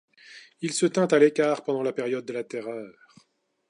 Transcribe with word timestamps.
Il 0.61 0.73
se 0.73 0.87
tint 0.87 1.05
à 1.13 1.19
l'écart 1.19 1.63
pendant 1.63 1.83
la 1.83 1.93
période 1.93 2.25
de 2.25 2.33
la 2.33 2.43
Terreur. 2.43 2.91